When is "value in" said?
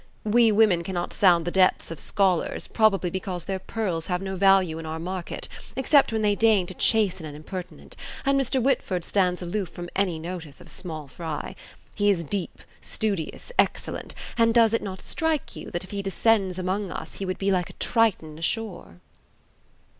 4.35-4.85